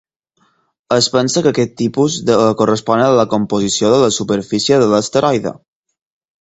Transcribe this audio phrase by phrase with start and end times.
[0.95, 2.17] Es pensa que aquests tipus
[2.63, 5.57] corresponen a la composició de la superfície de l'asteroide.